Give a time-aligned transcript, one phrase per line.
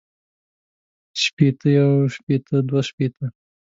[1.21, 3.25] شپېتۀ يو شپېته دوه شپېته